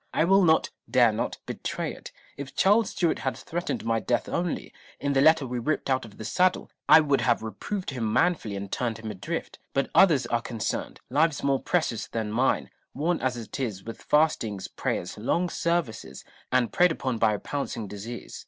[0.15, 2.11] I will not, dare not, betray it.
[2.35, 6.17] If Charles Stuart had threatened my death only, in the letter we ripped out of
[6.17, 10.41] the saddle, I would have reproved him manfully and turned him adrift: but others are
[10.41, 16.25] concerned; lives more precious than mine, worn as it is with fastings, prayers, long services,
[16.51, 18.39] and preyed upon by a pouncing disease.